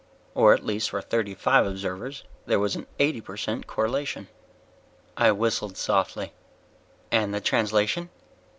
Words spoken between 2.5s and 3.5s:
was an eighty per